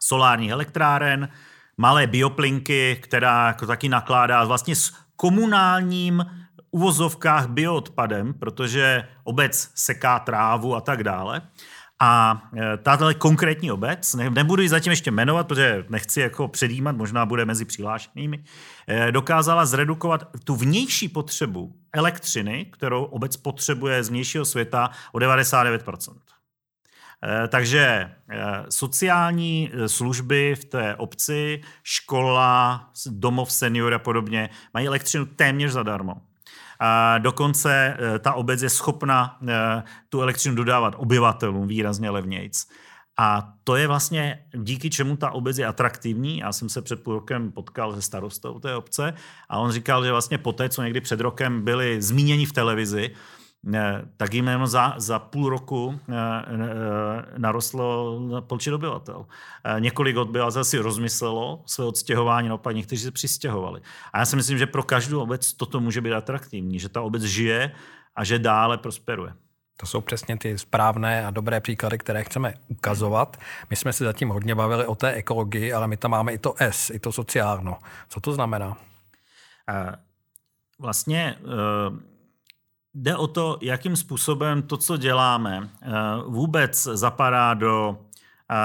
solárních 0.00 0.50
elektráren, 0.50 1.28
malé 1.76 2.06
bioplinky, 2.06 2.98
která 3.02 3.46
jako 3.46 3.66
taky 3.66 3.88
nakládá 3.88 4.44
vlastně 4.44 4.76
s 4.76 4.92
komunálním 5.16 6.24
uvozovkách 6.70 7.48
bioodpadem, 7.48 8.34
protože 8.34 9.08
obec 9.24 9.70
seká 9.74 10.18
trávu 10.18 10.76
a 10.76 10.80
tak 10.80 11.04
dále. 11.04 11.42
A 12.00 12.42
e, 12.56 12.76
tato 12.76 13.14
konkrétní 13.14 13.72
obec, 13.72 14.14
nebudu 14.14 14.62
ji 14.62 14.68
zatím 14.68 14.90
ještě 14.90 15.10
jmenovat, 15.10 15.46
protože 15.46 15.84
nechci 15.88 16.20
jako 16.20 16.48
předjímat, 16.48 16.96
možná 16.96 17.26
bude 17.26 17.44
mezi 17.44 17.64
přihlášenými, 17.64 18.44
e, 18.88 19.12
dokázala 19.12 19.66
zredukovat 19.66 20.28
tu 20.44 20.56
vnější 20.56 21.08
potřebu 21.08 21.74
elektřiny, 21.92 22.64
kterou 22.64 23.04
obec 23.04 23.36
potřebuje 23.36 24.04
z 24.04 24.08
vnějšího 24.08 24.44
světa 24.44 24.90
o 25.12 25.18
99%. 25.18 26.33
Eh, 27.24 27.48
takže 27.48 28.10
eh, 28.28 28.40
sociální 28.68 29.70
eh, 29.72 29.88
služby 29.88 30.54
v 30.54 30.64
té 30.64 30.96
obci, 30.96 31.60
škola, 31.82 32.90
domov 33.06 33.52
senior 33.52 33.94
a 33.94 33.98
podobně 33.98 34.50
mají 34.74 34.86
elektřinu 34.86 35.26
téměř 35.26 35.72
zadarmo. 35.72 36.14
A 36.80 37.18
dokonce 37.18 37.96
ta 38.20 38.32
obec 38.32 38.62
je 38.62 38.70
schopna 38.70 39.38
tu 40.08 40.22
elektřinu 40.22 40.54
dodávat 40.54 40.94
obyvatelům 40.96 41.68
výrazně 41.68 42.10
levnějc. 42.10 42.66
A 43.16 43.52
to 43.64 43.76
je 43.76 43.86
vlastně 43.86 44.44
díky 44.56 44.90
čemu 44.90 45.16
ta 45.16 45.30
obec 45.30 45.58
je 45.58 45.66
atraktivní. 45.66 46.38
Já 46.38 46.52
jsem 46.52 46.68
se 46.68 46.82
před 46.82 47.02
půl 47.02 47.14
rokem 47.14 47.52
potkal 47.52 47.94
se 47.94 48.02
starostou 48.02 48.58
té 48.58 48.76
obce 48.76 49.14
a 49.48 49.58
on 49.58 49.72
říkal, 49.72 50.04
že 50.04 50.10
vlastně 50.10 50.38
po 50.38 50.52
té, 50.52 50.68
co 50.68 50.82
někdy 50.82 51.00
před 51.00 51.20
rokem 51.20 51.62
byli 51.62 52.02
zmíněni 52.02 52.46
v 52.46 52.52
televizi, 52.52 53.10
tak 54.16 54.34
jim 54.34 54.48
jenom 54.48 54.66
za, 54.66 54.94
za 54.96 55.18
půl 55.18 55.48
roku 55.48 56.00
eh, 56.08 56.14
eh, 56.14 57.38
narostlo 57.38 58.20
počet 58.40 58.74
obyvatel. 58.74 59.26
Eh, 59.64 59.80
několik 59.80 60.16
obyvatel 60.16 60.64
si 60.64 60.78
rozmyslelo 60.78 61.62
své 61.66 61.84
odstěhování, 61.84 62.48
no 62.48 62.58
pak 62.58 62.76
někteří 62.76 63.02
se 63.02 63.10
přistěhovali. 63.10 63.80
A 64.12 64.18
já 64.18 64.26
si 64.26 64.36
myslím, 64.36 64.58
že 64.58 64.66
pro 64.66 64.82
každou 64.82 65.22
obec 65.22 65.52
toto 65.52 65.80
může 65.80 66.00
být 66.00 66.12
atraktivní, 66.12 66.78
že 66.78 66.88
ta 66.88 67.02
obec 67.02 67.22
žije 67.22 67.72
a 68.16 68.24
že 68.24 68.38
dále 68.38 68.78
prosperuje. 68.78 69.32
To 69.76 69.86
jsou 69.86 70.00
přesně 70.00 70.36
ty 70.36 70.58
správné 70.58 71.26
a 71.26 71.30
dobré 71.30 71.60
příklady, 71.60 71.98
které 71.98 72.24
chceme 72.24 72.54
ukazovat. 72.68 73.36
My 73.70 73.76
jsme 73.76 73.92
se 73.92 74.04
zatím 74.04 74.28
hodně 74.28 74.54
bavili 74.54 74.86
o 74.86 74.94
té 74.94 75.12
ekologii, 75.12 75.72
ale 75.72 75.88
my 75.88 75.96
tam 75.96 76.10
máme 76.10 76.32
i 76.32 76.38
to 76.38 76.54
S, 76.58 76.90
i 76.90 76.98
to 76.98 77.12
sociálno. 77.12 77.78
Co 78.08 78.20
to 78.20 78.32
znamená? 78.32 78.76
Vlastně 80.78 81.36
jde 82.94 83.16
o 83.16 83.26
to, 83.26 83.58
jakým 83.60 83.96
způsobem 83.96 84.62
to, 84.62 84.76
co 84.76 84.96
děláme, 84.96 85.68
eh, 85.82 85.88
vůbec 86.26 86.82
zapadá 86.82 87.54
do 87.54 87.98
eh, 88.50 88.56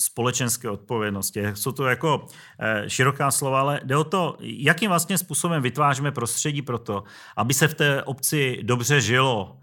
společenské 0.00 0.70
odpovědnosti. 0.70 1.42
Jsou 1.54 1.72
to 1.72 1.86
jako 1.86 2.26
eh, 2.58 2.90
široká 2.90 3.30
slova, 3.30 3.60
ale 3.60 3.80
jde 3.84 3.96
o 3.96 4.04
to, 4.04 4.36
jakým 4.40 4.88
vlastně 4.88 5.18
způsobem 5.18 5.62
vytváříme 5.62 6.12
prostředí 6.12 6.62
pro 6.62 6.78
to, 6.78 7.04
aby 7.36 7.54
se 7.54 7.68
v 7.68 7.74
té 7.74 8.02
obci 8.02 8.58
dobře 8.62 9.00
žilo 9.00 9.56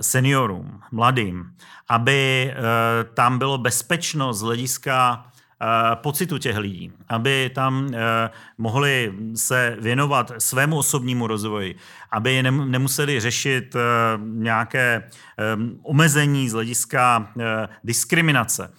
seniorům, 0.00 0.80
mladým, 0.92 1.56
aby 1.88 2.54
tam 3.14 3.38
bylo 3.38 3.58
bezpečno 3.58 4.32
z 4.32 4.40
hlediska 4.40 5.24
pocitu 5.94 6.38
těch 6.38 6.56
lidí, 6.56 6.92
aby 7.08 7.50
tam 7.54 7.88
eh, 7.94 8.30
mohli 8.58 9.14
se 9.34 9.76
věnovat 9.80 10.32
svému 10.38 10.78
osobnímu 10.78 11.26
rozvoji, 11.26 11.74
aby 12.10 12.42
nemuseli 12.42 13.20
řešit 13.20 13.76
eh, 13.76 13.80
nějaké 14.24 15.10
omezení 15.82 16.48
z 16.48 16.52
hlediska 16.52 17.32
diskriminace. 17.84 18.72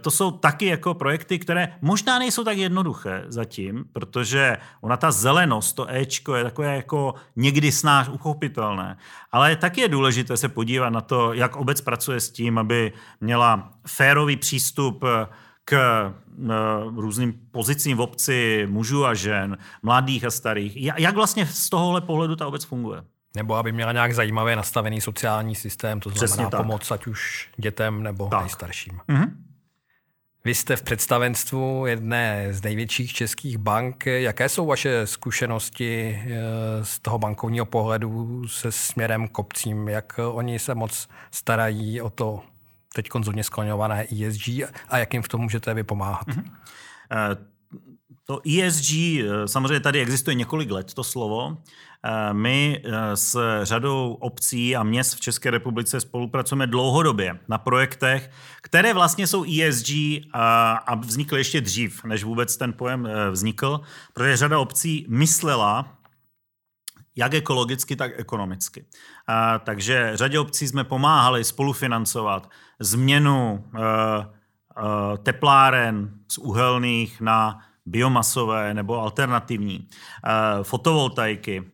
To 0.00 0.10
jsou 0.10 0.30
taky 0.30 0.66
jako 0.66 0.94
projekty, 0.94 1.38
které 1.38 1.68
možná 1.80 2.18
nejsou 2.18 2.44
tak 2.44 2.58
jednoduché 2.58 3.24
zatím, 3.28 3.84
protože 3.92 4.56
ona 4.80 4.96
ta 4.96 5.10
zelenost, 5.12 5.76
to 5.76 5.86
Ečko 5.94 6.36
je 6.36 6.44
takové 6.44 6.76
jako 6.76 7.14
někdy 7.36 7.72
snáš 7.72 8.08
uchopitelné. 8.08 8.96
Ale 9.32 9.56
taky 9.56 9.80
je 9.80 9.88
důležité 9.88 10.36
se 10.36 10.48
podívat 10.48 10.90
na 10.90 11.00
to, 11.00 11.32
jak 11.32 11.56
obec 11.56 11.80
pracuje 11.80 12.20
s 12.20 12.30
tím, 12.30 12.58
aby 12.58 12.92
měla 13.20 13.72
férový 13.86 14.36
přístup 14.36 15.04
k 15.64 16.04
uh, 16.38 17.00
různým 17.00 17.34
pozicím 17.50 17.96
v 17.96 18.00
obci 18.00 18.66
mužů 18.70 19.06
a 19.06 19.14
žen, 19.14 19.58
mladých 19.82 20.24
a 20.24 20.30
starých. 20.30 20.76
Jak 20.76 21.14
vlastně 21.14 21.46
z 21.46 21.70
tohohle 21.70 22.00
pohledu 22.00 22.36
ta 22.36 22.46
obec 22.46 22.64
funguje? 22.64 23.02
Nebo 23.36 23.54
aby 23.54 23.72
měla 23.72 23.92
nějak 23.92 24.14
zajímavě 24.14 24.56
nastavený 24.56 25.00
sociální 25.00 25.54
systém, 25.54 26.00
to 26.00 26.10
znamená 26.10 26.26
Přesně 26.26 26.46
pomoc 26.56 26.90
ať 26.90 27.06
už 27.06 27.50
dětem 27.56 28.02
nebo 28.02 28.28
tak. 28.28 28.40
nejstarším. 28.40 29.00
Mm-hmm. 29.08 29.30
Vy 30.44 30.54
jste 30.54 30.76
v 30.76 30.82
představenstvu 30.82 31.86
jedné 31.86 32.48
z 32.50 32.62
největších 32.62 33.12
českých 33.12 33.58
bank. 33.58 34.06
Jaké 34.06 34.48
jsou 34.48 34.66
vaše 34.66 35.06
zkušenosti 35.06 36.20
eh, 36.24 36.84
z 36.84 36.98
toho 36.98 37.18
bankovního 37.18 37.66
pohledu 37.66 38.42
se 38.48 38.72
směrem 38.72 39.28
k 39.28 39.38
obcím? 39.38 39.88
Jak 39.88 40.20
oni 40.32 40.58
se 40.58 40.74
moc 40.74 41.08
starají 41.30 42.00
o 42.00 42.10
to 42.10 42.40
teď 42.94 43.08
konzolně 43.08 43.44
skloňované 43.44 44.06
ESG 44.26 44.48
a 44.88 44.98
jak 44.98 45.12
jim 45.14 45.22
v 45.22 45.28
tom 45.28 45.40
můžete 45.40 45.74
vy 45.74 45.82
pomáhat? 45.82 46.26
Mm-hmm. 46.26 46.44
To 48.24 48.40
ESG, 48.48 48.92
eh, 48.94 49.48
samozřejmě 49.48 49.80
tady 49.80 50.00
existuje 50.00 50.34
několik 50.34 50.70
let 50.70 50.94
to 50.94 51.04
slovo. 51.04 51.56
My 52.32 52.82
s 53.14 53.38
řadou 53.62 54.16
obcí 54.20 54.76
a 54.76 54.82
měst 54.82 55.14
v 55.14 55.20
České 55.20 55.50
republice 55.50 56.00
spolupracujeme 56.00 56.66
dlouhodobě 56.66 57.38
na 57.48 57.58
projektech, 57.58 58.30
které 58.62 58.94
vlastně 58.94 59.26
jsou 59.26 59.44
ESG 59.44 59.90
a 60.34 60.94
vznikly 60.94 61.40
ještě 61.40 61.60
dřív, 61.60 62.04
než 62.04 62.24
vůbec 62.24 62.56
ten 62.56 62.72
pojem 62.72 63.08
vznikl, 63.30 63.80
protože 64.12 64.36
řada 64.36 64.58
obcí 64.58 65.06
myslela 65.08 66.01
jak 67.16 67.34
ekologicky, 67.34 67.96
tak 67.96 68.12
ekonomicky. 68.16 68.84
A, 69.26 69.58
takže 69.58 70.10
řadě 70.14 70.38
obcí 70.38 70.68
jsme 70.68 70.84
pomáhali 70.84 71.44
spolufinancovat 71.44 72.50
změnu 72.80 73.64
e, 73.74 73.80
e, 73.80 75.18
tepláren 75.18 76.10
z 76.28 76.38
uhelných 76.38 77.20
na 77.20 77.60
biomasové 77.86 78.74
nebo 78.74 79.00
alternativní, 79.00 79.88
e, 80.24 80.64
fotovoltaiky. 80.64 81.58
E, 81.58 81.64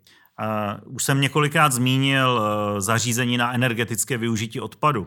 už 0.84 1.04
jsem 1.04 1.20
několikrát 1.20 1.72
zmínil 1.72 2.42
e, 2.42 2.80
zařízení 2.80 3.36
na 3.36 3.54
energetické 3.54 4.18
využití 4.18 4.60
odpadu 4.60 5.06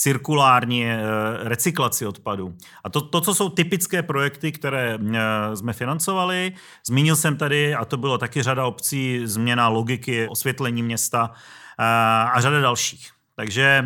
cirkulární 0.00 0.86
eh, 0.86 0.98
recyklaci 1.42 2.06
odpadů. 2.06 2.54
A 2.84 2.90
to, 2.90 3.00
to, 3.00 3.20
co 3.20 3.34
jsou 3.34 3.48
typické 3.48 4.02
projekty, 4.02 4.52
které 4.52 4.98
eh, 4.98 5.56
jsme 5.56 5.72
financovali, 5.72 6.52
zmínil 6.86 7.16
jsem 7.16 7.36
tady, 7.36 7.74
a 7.74 7.84
to 7.84 7.96
bylo 7.96 8.18
taky 8.18 8.42
řada 8.42 8.66
obcí, 8.66 9.20
změna 9.24 9.68
logiky, 9.68 10.28
osvětlení 10.28 10.82
města 10.82 11.30
eh, 11.78 11.84
a 12.32 12.40
řada 12.40 12.60
dalších. 12.60 13.10
Takže 13.36 13.84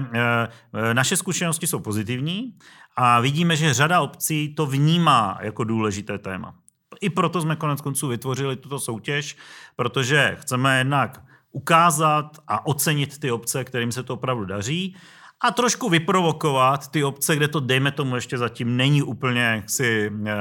naše 0.92 1.16
zkušenosti 1.16 1.66
jsou 1.66 1.78
pozitivní 1.78 2.54
a 2.97 3.21
vidíme, 3.21 3.57
že 3.57 3.75
řada 3.75 4.00
obcí 4.00 4.54
to 4.54 4.66
vnímá 4.66 5.38
jako 5.40 5.64
důležité 5.64 6.19
téma. 6.19 6.54
I 7.00 7.11
proto 7.11 7.42
jsme 7.42 7.57
konec 7.57 7.81
konců 7.81 8.09
vytvořili 8.09 8.57
tuto 8.57 8.78
soutěž, 8.78 9.37
protože 9.76 10.37
chceme 10.40 10.78
jednak 10.78 11.23
ukázat 11.52 12.38
a 12.49 12.66
ocenit 12.66 13.19
ty 13.19 13.31
obce, 13.31 13.64
kterým 13.64 13.92
se 13.92 14.02
to 14.02 14.14
opravdu 14.14 14.45
daří, 14.45 14.97
a 15.42 15.50
trošku 15.50 15.88
vyprovokovat 15.88 16.90
ty 16.90 17.04
obce, 17.04 17.37
kde 17.37 17.49
to, 17.49 17.61
dejme 17.61 17.90
tomu, 17.90 18.14
ještě 18.14 18.38
zatím 18.38 18.76
není 18.76 19.02
úplně 19.02 19.42
jaksi 19.42 20.12
e, 20.26 20.32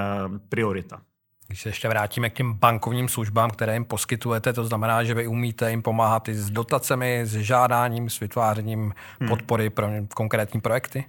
priorita. 0.50 1.02
Když 1.48 1.62
se 1.62 1.70
ještě 1.70 1.88
vrátíme 1.88 2.30
k 2.30 2.34
těm 2.34 2.54
bankovním 2.54 3.10
službám, 3.10 3.52
které 3.52 3.74
jim 3.74 3.86
poskytujete, 3.86 4.54
to 4.54 4.66
znamená, 4.66 5.04
že 5.04 5.14
vy 5.14 5.28
umíte 5.28 5.70
jim 5.70 5.82
pomáhat 5.82 6.30
i 6.30 6.34
s 6.34 6.50
dotacemi, 6.50 7.22
s 7.26 7.36
žádáním, 7.36 8.10
s 8.10 8.20
vytvářením 8.20 8.94
hmm. 9.20 9.30
podpory 9.30 9.70
pro 9.70 9.88
konkrétní 10.16 10.62
projekty? 10.62 11.06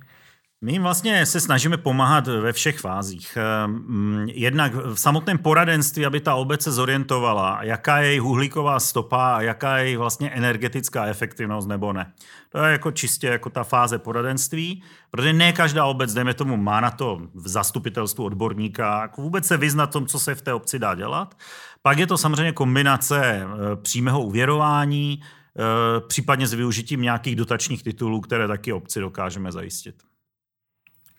My 0.65 0.73
jim 0.73 0.83
vlastně 0.83 1.27
se 1.27 1.41
snažíme 1.41 1.77
pomáhat 1.77 2.27
ve 2.27 2.53
všech 2.53 2.79
fázích. 2.79 3.39
Ehm, 3.41 4.27
jednak 4.33 4.75
v 4.75 4.95
samotném 4.95 5.39
poradenství, 5.39 6.07
aby 6.07 6.21
ta 6.21 6.35
obec 6.35 6.63
se 6.63 6.73
zorientovala, 6.73 7.59
jaká 7.63 7.99
je 7.99 8.11
její 8.11 8.21
uhlíková 8.21 8.81
stopa 8.81 9.35
a 9.37 9.41
jaká 9.41 9.79
je 9.79 9.87
její 9.87 9.97
vlastně 9.97 10.31
energetická 10.31 11.07
efektivnost 11.07 11.69
nebo 11.69 11.93
ne. 11.93 12.13
To 12.49 12.59
je 12.59 12.73
jako 12.73 12.91
čistě 12.91 13.27
jako 13.27 13.51
ta 13.51 13.65
fáze 13.65 13.99
poradenství, 13.99 14.83
protože 15.11 15.33
ne 15.33 15.53
každá 15.53 15.85
obec, 15.85 16.15
dejme 16.15 16.35
tomu, 16.35 16.57
má 16.57 16.81
na 16.81 16.91
to 16.91 17.21
v 17.35 17.49
zastupitelstvu 17.49 18.25
odborníka, 18.25 19.03
jako 19.03 19.23
vůbec 19.23 19.47
se 19.47 19.57
vyznat 19.57 19.87
tom, 19.87 20.07
co 20.07 20.19
se 20.19 20.35
v 20.35 20.43
té 20.43 20.55
obci 20.55 20.79
dá 20.79 20.95
dělat. 20.95 21.35
Pak 21.83 21.99
je 21.99 22.07
to 22.07 22.19
samozřejmě 22.19 22.53
kombinace 22.53 23.21
eh, 23.25 23.47
přímého 23.77 24.23
uvěrování, 24.23 25.21
eh, 25.23 26.01
případně 26.01 26.47
s 26.47 26.55
využitím 26.55 27.03
nějakých 27.03 27.37
dotačních 27.37 27.83
titulů, 27.83 28.21
které 28.21 28.49
taky 28.49 28.73
obci 28.73 29.01
dokážeme 29.01 29.53
zajistit. 29.53 30.12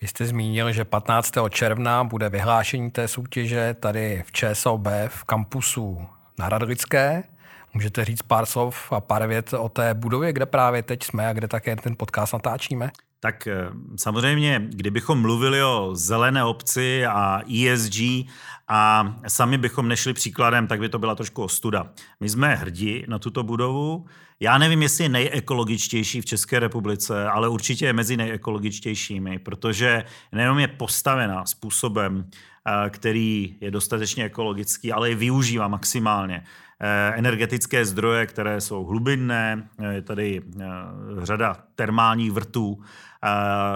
Vy 0.04 0.08
jste 0.08 0.26
zmínil, 0.26 0.72
že 0.72 0.84
15. 0.84 1.32
června 1.50 2.04
bude 2.04 2.28
vyhlášení 2.28 2.90
té 2.90 3.08
soutěže 3.08 3.74
tady 3.74 4.22
v 4.26 4.32
ČSOB 4.32 4.86
v 5.08 5.24
kampusu 5.24 6.06
na 6.38 6.48
Radlické. 6.48 7.22
Můžete 7.74 8.04
říct 8.04 8.22
pár 8.22 8.46
slov 8.46 8.92
a 8.92 9.00
pár 9.00 9.26
vět 9.26 9.52
o 9.52 9.68
té 9.68 9.94
budově, 9.94 10.32
kde 10.32 10.46
právě 10.46 10.82
teď 10.82 11.02
jsme 11.02 11.28
a 11.28 11.32
kde 11.32 11.48
také 11.48 11.76
ten 11.76 11.96
podcast 11.96 12.32
natáčíme? 12.32 12.90
Tak 13.24 13.46
eh, 13.46 13.68
samozřejmě, 13.96 14.68
kdybychom 14.68 15.20
mluvili 15.20 15.62
o 15.62 15.90
zelené 15.94 16.44
obci 16.44 17.06
a 17.06 17.40
ESG 17.62 17.96
a 18.68 19.14
sami 19.28 19.58
bychom 19.58 19.88
nešli 19.88 20.12
příkladem, 20.12 20.66
tak 20.66 20.80
by 20.80 20.88
to 20.88 20.98
byla 20.98 21.14
trošku 21.14 21.42
ostuda. 21.42 21.86
My 22.20 22.28
jsme 22.28 22.54
hrdí 22.54 23.04
na 23.08 23.18
tuto 23.18 23.42
budovu. 23.42 24.06
Já 24.40 24.58
nevím, 24.58 24.82
jestli 24.82 25.04
je 25.04 25.08
nejekologičtější 25.08 26.20
v 26.20 26.24
České 26.24 26.58
republice, 26.58 27.28
ale 27.28 27.48
určitě 27.48 27.86
je 27.86 27.92
mezi 27.92 28.16
nejekologičtějšími, 28.16 29.38
protože 29.38 30.04
nejenom 30.32 30.58
je 30.58 30.68
postavena 30.68 31.46
způsobem, 31.46 32.24
eh, 32.28 32.90
který 32.90 33.56
je 33.60 33.70
dostatečně 33.70 34.24
ekologický, 34.24 34.92
ale 34.92 35.10
i 35.10 35.14
využívá 35.14 35.68
maximálně 35.68 36.44
eh, 36.80 37.12
energetické 37.14 37.84
zdroje, 37.84 38.26
které 38.26 38.60
jsou 38.60 38.84
hlubinné, 38.84 39.68
je 39.90 40.02
tady 40.02 40.42
řada 41.22 41.56
termálních 41.74 42.32
vrtů, 42.32 42.82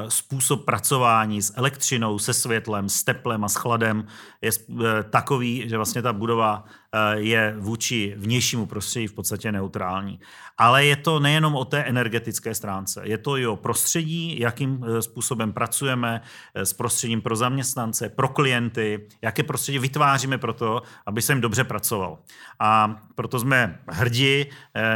způsob 0.09 0.65
pracování 0.65 1.43
s 1.43 1.53
elektřinou, 1.57 2.19
se 2.19 2.35
světlem, 2.35 2.89
s 2.89 3.05
teplem 3.05 3.45
a 3.45 3.49
s 3.49 3.55
chladem 3.55 4.07
je 4.43 4.51
eh, 4.51 5.03
takový, 5.03 5.69
že 5.69 5.77
vlastně 5.77 6.03
ta 6.03 6.13
budova 6.13 6.65
eh, 6.93 7.21
je 7.21 7.55
vůči 7.59 8.15
vnějšímu 8.17 8.67
prostředí 8.67 9.07
v 9.07 9.13
podstatě 9.13 9.53
neutrální. 9.53 10.21
Ale 10.59 10.85
je 10.85 10.97
to 10.97 11.21
nejenom 11.21 11.55
o 11.55 11.65
té 11.65 11.79
energetické 11.79 12.55
stránce, 12.55 13.01
je 13.05 13.19
to 13.19 13.37
i 13.37 13.47
o 13.47 13.57
prostředí, 13.57 14.41
jakým 14.41 14.85
způsobem 15.01 15.53
pracujeme 15.53 16.21
s 16.55 16.73
prostředím 16.73 17.21
pro 17.21 17.37
zaměstnance, 17.37 18.09
pro 18.09 18.29
klienty, 18.29 19.09
jaké 19.23 19.43
prostředí 19.43 19.79
vytváříme 19.79 20.39
pro 20.39 20.53
to, 20.53 20.83
aby 21.07 21.23
se 21.23 21.33
jim 21.33 21.41
dobře 21.41 21.65
pracoval. 21.65 22.19
A 22.61 23.03
proto 23.15 23.39
jsme 23.39 23.79
hrdí 23.89 24.47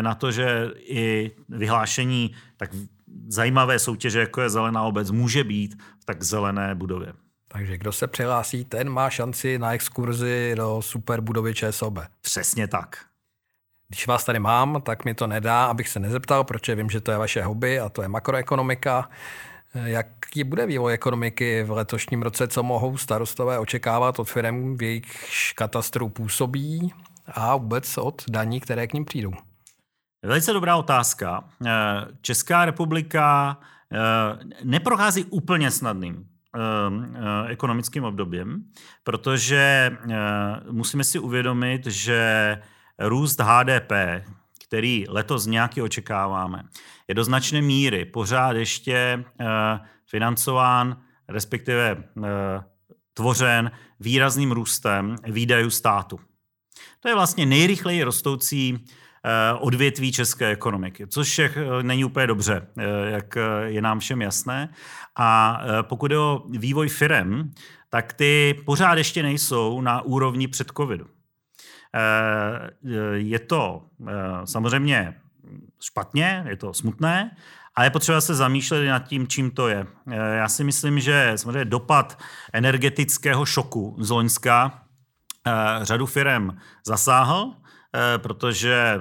na 0.00 0.14
to, 0.14 0.32
že 0.32 0.71
i 0.76 1.30
vyhlášení 1.49 2.35
tak 2.56 2.71
zajímavé 3.32 3.78
soutěže, 3.78 4.20
jako 4.20 4.40
je 4.40 4.50
Zelená 4.50 4.82
obec, 4.82 5.10
může 5.10 5.44
být 5.44 5.82
v 6.00 6.04
tak 6.04 6.22
zelené 6.22 6.74
budově. 6.74 7.12
Takže 7.48 7.78
kdo 7.78 7.92
se 7.92 8.06
přihlásí, 8.06 8.64
ten 8.64 8.90
má 8.90 9.10
šanci 9.10 9.58
na 9.58 9.74
exkurzi 9.74 10.54
do 10.56 10.82
super 10.82 11.20
budovy 11.20 11.54
ČSOB. 11.54 11.98
Přesně 12.20 12.68
tak. 12.68 13.04
Když 13.88 14.06
vás 14.06 14.24
tady 14.24 14.38
mám, 14.38 14.82
tak 14.82 15.04
mi 15.04 15.14
to 15.14 15.26
nedá, 15.26 15.64
abych 15.64 15.88
se 15.88 16.00
nezeptal, 16.00 16.44
protože 16.44 16.74
vím, 16.74 16.90
že 16.90 17.00
to 17.00 17.10
je 17.10 17.18
vaše 17.18 17.42
hobby 17.42 17.80
a 17.80 17.88
to 17.88 18.02
je 18.02 18.08
makroekonomika. 18.08 19.08
Jaký 19.74 20.44
bude 20.44 20.66
vývoj 20.66 20.92
ekonomiky 20.92 21.62
v 21.62 21.70
letošním 21.70 22.22
roce, 22.22 22.48
co 22.48 22.62
mohou 22.62 22.96
starostové 22.96 23.58
očekávat 23.58 24.18
od 24.18 24.30
firm, 24.30 24.76
v 24.76 24.82
jejich 24.82 25.04
katastru 25.54 26.08
působí 26.08 26.92
a 27.26 27.56
vůbec 27.56 27.98
od 27.98 28.24
daní, 28.30 28.60
které 28.60 28.86
k 28.86 28.92
ním 28.92 29.04
přijdou? 29.04 29.32
Velice 30.25 30.52
dobrá 30.52 30.76
otázka. 30.76 31.45
Eh, 31.67 31.71
Česká 32.21 32.64
republika 32.64 33.59
eh, 33.93 33.99
neprochází 34.64 35.25
úplně 35.25 35.71
snadným 35.71 36.26
eh, 36.55 37.49
ekonomickým 37.49 38.05
obdobím, 38.05 38.64
protože 39.05 39.97
musíme 40.71 41.05
si 41.05 41.19
uvědomit, 41.19 41.87
že 41.87 42.59
růst 42.99 43.41
HDP, 43.41 43.93
který 44.64 45.05
letos 45.09 45.47
nějaký 45.47 45.83
očekáváme, 45.83 46.62
je 47.09 47.14
do 47.14 47.25
značné 47.25 47.62
míry 47.62 48.05
pořád 48.05 48.52
ještě 48.52 49.25
financován, 50.06 50.97
respektive 51.28 52.04
tvořen 53.15 53.71
výrazným 54.00 54.52
růstem 54.52 55.17
výdajů 55.25 55.71
státu. 55.71 56.21
To 57.00 57.08
je 57.08 57.15
vlastně 57.15 57.47
nejrychleji 57.47 58.02
rostoucí 58.02 58.85
odvětví 59.58 60.13
české 60.13 60.47
ekonomiky, 60.47 61.06
což 61.06 61.39
je, 61.39 61.50
eh, 61.56 61.82
není 61.82 62.04
úplně 62.04 62.26
dobře, 62.26 62.67
eh, 62.78 63.11
jak 63.11 63.37
je 63.65 63.82
nám 63.82 63.99
všem 63.99 64.23
jasné. 64.23 64.69
A 65.17 65.61
pokud 65.82 66.11
je 66.11 66.19
o 66.19 66.43
vývoj 66.50 66.89
firem, 66.89 67.50
tak 67.91 68.13
ty 68.13 68.61
pořád 68.67 68.99
ještě 68.99 69.23
nejsou 69.23 69.80
na 69.80 70.02
úrovni 70.02 70.49
před 70.49 70.73
covidu. 70.76 71.06
Je 73.13 73.39
to 73.39 73.82
samozřejmě 74.45 75.15
špatně, 75.80 76.45
je 76.49 76.56
to 76.56 76.75
smutné, 76.75 77.37
a 77.75 77.85
je 77.85 77.91
potřeba 77.91 78.21
se 78.21 78.35
zamýšlet 78.35 78.89
nad 78.89 78.99
tím, 78.99 79.28
čím 79.28 79.50
to 79.50 79.69
je. 79.69 79.87
Já 80.11 80.49
si 80.49 80.65
myslím, 80.65 81.00
že 81.00 81.32
samozřejmě 81.37 81.65
dopad 81.65 82.19
energetického 82.52 83.47
šoku 83.47 83.97
z 83.99 84.11
Loňska 84.11 84.82
řadu 85.82 86.06
firm 86.06 86.56
zasáhl 86.87 87.52
Eh, 87.52 87.61
protože 88.17 89.00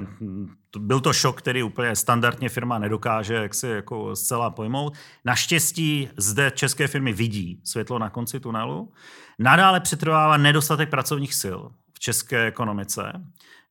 byl 0.79 0.99
to 0.99 1.13
šok, 1.13 1.37
který 1.37 1.63
úplně 1.63 1.95
standardně 1.95 2.49
firma 2.49 2.79
nedokáže 2.79 3.33
jak 3.33 3.53
si 3.53 3.67
jako 3.67 4.15
zcela 4.15 4.49
pojmout. 4.49 4.93
Naštěstí 5.25 6.09
zde 6.17 6.51
české 6.51 6.87
firmy 6.87 7.13
vidí 7.13 7.61
světlo 7.63 7.99
na 7.99 8.09
konci 8.09 8.39
tunelu. 8.39 8.93
Nadále 9.39 9.79
přetrvává 9.79 10.37
nedostatek 10.37 10.89
pracovních 10.89 11.33
sil 11.41 11.59
v 11.93 11.99
české 11.99 12.45
ekonomice. 12.45 13.11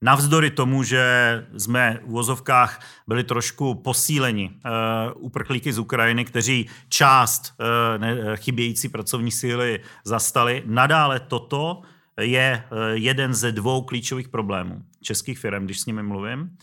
Navzdory 0.03 0.51
tomu, 0.51 0.83
že 0.83 1.47
jsme 1.59 1.99
v 2.03 2.09
úvozovkách 2.09 2.81
byli 3.09 3.25
trošku 3.25 3.75
posíleni 3.75 4.51
uh, 4.51 5.25
uprchlíky 5.25 5.73
z 5.73 5.79
Ukrajiny, 5.79 6.25
kteří 6.25 6.69
část 6.89 7.55
uh, 7.59 8.37
chybějící 8.37 8.89
pracovní 8.89 9.31
síly 9.31 9.81
zastali, 10.05 10.63
nadále 10.67 11.21
toto 11.21 11.83
je 12.21 12.65
uh, 12.71 12.79
jeden 12.93 13.35
ze 13.35 13.53
dvou 13.53 13.83
klíčových 13.83 14.29
problémů 14.29 14.83
českých 15.03 15.39
firm, 15.39 15.65
když 15.65 15.81
s 15.81 15.87
nimi 15.87 16.03
mluvím. 16.03 16.57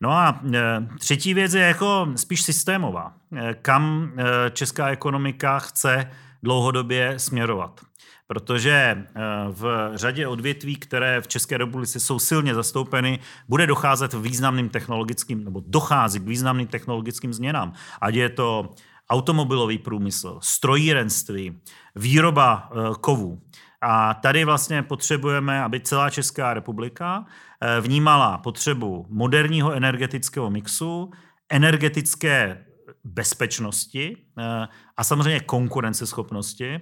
No 0.00 0.10
a 0.10 0.40
e, 0.54 0.88
třetí 0.98 1.34
věc 1.34 1.54
je 1.54 1.62
jako 1.62 2.08
spíš 2.16 2.42
systémová. 2.42 3.12
E, 3.36 3.54
kam 3.54 4.12
česká 4.52 4.88
ekonomika 4.88 5.58
chce 5.58 6.10
dlouhodobě 6.42 7.18
směrovat. 7.18 7.80
Protože 8.26 9.06
v 9.50 9.90
řadě 9.94 10.26
odvětví, 10.26 10.76
které 10.76 11.20
v 11.20 11.28
České 11.28 11.58
republice 11.58 12.00
jsou 12.00 12.18
silně 12.18 12.54
zastoupeny, 12.54 13.18
bude 13.48 13.66
docházet 13.66 14.14
k 14.14 14.18
významným 14.18 14.68
technologickým, 14.68 15.44
nebo 15.44 15.62
dochází 15.66 16.20
k 16.20 16.26
významným 16.26 16.66
technologickým 16.66 17.32
změnám. 17.32 17.72
Ať 18.00 18.14
je 18.14 18.28
to 18.28 18.74
automobilový 19.10 19.78
průmysl, 19.78 20.38
strojírenství, 20.42 21.58
výroba 21.96 22.70
kovů. 23.00 23.42
A 23.80 24.14
tady 24.14 24.44
vlastně 24.44 24.82
potřebujeme, 24.82 25.62
aby 25.62 25.80
celá 25.80 26.10
Česká 26.10 26.54
republika 26.54 27.24
eh, 27.60 27.80
vnímala 27.80 28.38
potřebu 28.38 29.06
moderního 29.08 29.72
energetického 29.72 30.50
mixu, 30.50 31.10
energetické 31.50 32.64
bezpečnosti 33.04 34.16
eh, 34.38 34.68
a 34.96 35.04
samozřejmě 35.04 35.40
konkurenceschopnosti. 35.40 36.80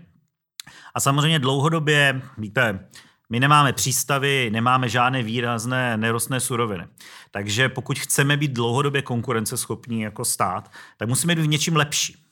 A 0.95 1.01
samozřejmě 1.01 1.39
dlouhodobě, 1.39 2.23
víte, 2.39 2.89
my 3.31 3.41
nemáme 3.41 3.73
přístavy, 3.73 4.51
nemáme 4.53 4.89
žádné 4.89 5.23
výrazné 5.23 5.97
nerostné 5.97 6.41
suroviny. 6.41 6.87
Takže 7.31 7.69
pokud 7.69 7.99
chceme 7.99 8.37
být 8.37 8.53
dlouhodobě 8.53 9.03
konkurenceschopní 9.03 10.01
jako 10.01 10.25
stát, 10.25 10.73
tak 10.97 11.09
musíme 11.09 11.35
být 11.35 11.43
v 11.43 11.49
něčím 11.49 11.77
lepší 11.77 12.26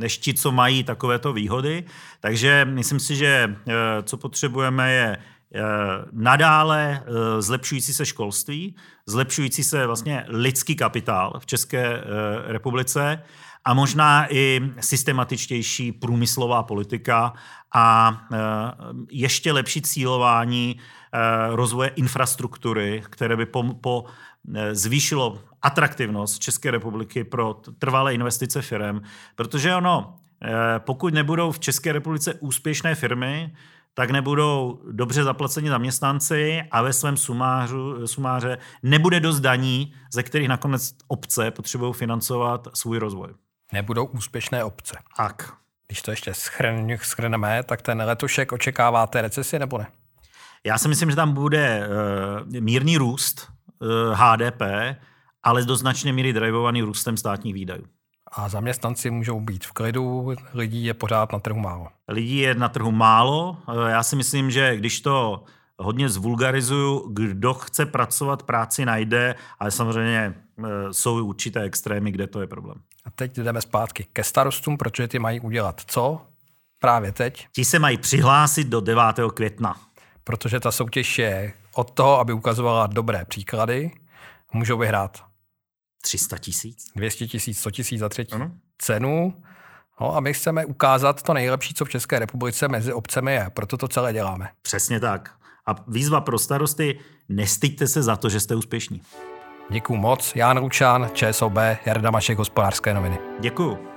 než 0.00 0.18
ti, 0.18 0.34
co 0.34 0.52
mají 0.52 0.84
takovéto 0.84 1.32
výhody. 1.32 1.84
Takže 2.20 2.64
myslím 2.64 3.00
si, 3.00 3.16
že 3.16 3.56
eh, 3.68 3.72
co 4.02 4.16
potřebujeme 4.16 4.92
je 4.92 5.16
eh, 5.16 5.60
nadále 6.12 7.02
eh, 7.02 7.42
zlepšující 7.42 7.94
se 7.94 8.06
školství, 8.06 8.76
zlepšující 9.06 9.64
se 9.64 9.86
vlastně 9.86 10.24
lidský 10.28 10.76
kapitál 10.76 11.32
v 11.38 11.46
České 11.46 12.02
republice 12.46 13.22
a 13.64 13.74
možná 13.74 14.26
i 14.34 14.60
systematičtější 14.80 15.92
průmyslová 15.92 16.62
politika 16.62 17.32
a 17.74 18.16
ještě 19.10 19.52
lepší 19.52 19.82
cílování 19.82 20.76
rozvoje 21.50 21.88
infrastruktury, 21.88 23.02
které 23.10 23.36
by 23.36 23.46
po, 23.46 23.62
po 23.80 24.04
zvýšilo 24.72 25.38
atraktivnost 25.62 26.38
České 26.38 26.70
republiky 26.70 27.24
pro 27.24 27.54
trvalé 27.78 28.14
investice 28.14 28.62
firm, 28.62 29.00
protože 29.34 29.74
ono 29.74 30.16
pokud 30.78 31.14
nebudou 31.14 31.52
v 31.52 31.58
České 31.58 31.92
republice 31.92 32.34
úspěšné 32.34 32.94
firmy, 32.94 33.54
tak 33.94 34.10
nebudou 34.10 34.80
dobře 34.90 35.24
zaplaceni 35.24 35.68
zaměstnanci 35.68 36.62
a 36.70 36.82
ve 36.82 36.92
svém 36.92 37.16
sumářu, 37.16 38.06
sumáře 38.06 38.58
nebude 38.82 39.20
dost 39.20 39.40
daní, 39.40 39.94
ze 40.12 40.22
kterých 40.22 40.48
nakonec 40.48 40.94
obce 41.08 41.50
potřebují 41.50 41.94
financovat 41.94 42.68
svůj 42.74 42.98
rozvoj. 42.98 43.28
Nebudou 43.72 44.04
úspěšné 44.04 44.64
obce. 44.64 44.96
Tak. 45.16 45.52
Když 45.86 46.02
to 46.02 46.10
ještě 46.10 46.32
schrneme, 47.00 47.62
tak 47.62 47.82
ten 47.82 47.98
letošek 47.98 48.52
očekáváte 48.52 49.22
recesi 49.22 49.58
nebo 49.58 49.78
ne? 49.78 49.86
Já 50.66 50.78
si 50.78 50.88
myslím, 50.88 51.10
že 51.10 51.16
tam 51.16 51.32
bude 51.32 51.88
uh, 52.50 52.60
mírný 52.60 52.96
růst 52.96 53.48
uh, 53.78 53.88
eh, 53.88 54.14
HDP, 54.14 54.62
ale 55.42 55.64
do 55.64 55.76
značné 55.76 56.12
míry 56.12 56.32
drivovaný 56.32 56.82
růstem 56.82 57.16
státních 57.16 57.54
výdajů. 57.54 57.84
A 58.32 58.48
zaměstnanci 58.48 59.10
můžou 59.10 59.40
být 59.40 59.64
v 59.64 59.72
klidu, 59.72 60.34
lidí 60.54 60.84
je 60.84 60.94
pořád 60.94 61.32
na 61.32 61.38
trhu 61.38 61.58
málo. 61.58 61.88
Lidí 62.08 62.36
je 62.36 62.54
na 62.54 62.68
trhu 62.68 62.90
málo. 62.90 63.56
Eh, 63.68 63.90
já 63.90 64.02
si 64.02 64.16
myslím, 64.16 64.50
že 64.50 64.76
když 64.76 65.00
to 65.00 65.44
hodně 65.78 66.08
zvulgarizuju, 66.08 67.08
kdo 67.12 67.54
chce 67.54 67.86
pracovat, 67.86 68.42
práci 68.42 68.84
najde, 68.84 69.34
ale 69.58 69.70
samozřejmě 69.70 70.34
jsou 70.92 71.24
určité 71.24 71.62
extrémy, 71.62 72.12
kde 72.12 72.26
to 72.26 72.40
je 72.40 72.46
problém. 72.46 72.78
A 73.04 73.10
teď 73.10 73.36
jdeme 73.36 73.60
zpátky 73.60 74.06
ke 74.12 74.24
starostům, 74.24 74.76
protože 74.78 75.08
ty 75.08 75.18
mají 75.18 75.40
udělat 75.40 75.80
co 75.86 76.20
právě 76.80 77.12
teď? 77.12 77.46
Ti 77.52 77.64
se 77.64 77.78
mají 77.78 77.98
přihlásit 77.98 78.68
do 78.68 78.80
9. 78.80 79.02
května 79.34 79.76
protože 80.30 80.60
ta 80.60 80.72
soutěž 80.72 81.18
je 81.18 81.52
od 81.74 81.90
toho, 81.90 82.20
aby 82.20 82.32
ukazovala 82.32 82.86
dobré 82.86 83.24
příklady, 83.24 83.90
můžou 84.52 84.78
vyhrát 84.78 85.24
300 86.02 86.38
tisíc, 86.38 86.84
200 86.96 87.26
tisíc, 87.26 87.58
100 87.58 87.70
tisíc 87.70 88.00
za 88.00 88.08
třetí 88.08 88.32
ano. 88.32 88.50
cenu. 88.78 89.42
No 90.00 90.16
a 90.16 90.20
my 90.20 90.34
chceme 90.34 90.64
ukázat 90.64 91.22
to 91.22 91.34
nejlepší, 91.34 91.74
co 91.74 91.84
v 91.84 91.88
České 91.88 92.18
republice 92.18 92.68
mezi 92.68 92.92
obcemi 92.92 93.32
je, 93.32 93.46
proto 93.54 93.76
to 93.76 93.88
celé 93.88 94.12
děláme. 94.12 94.48
Přesně 94.62 95.00
tak. 95.00 95.30
A 95.66 95.74
výzva 95.88 96.20
pro 96.20 96.38
starosty, 96.38 96.98
nestyďte 97.28 97.86
se 97.86 98.02
za 98.02 98.16
to, 98.16 98.28
že 98.28 98.40
jste 98.40 98.54
úspěšní. 98.54 99.02
Děkuju 99.70 99.98
moc. 99.98 100.32
Jan 100.36 100.58
Ručan, 100.58 101.10
ČSOB, 101.12 101.56
Jarda 101.86 102.10
Mašek, 102.10 102.38
Hospodářské 102.38 102.94
noviny. 102.94 103.18
Děkuju. 103.40 103.89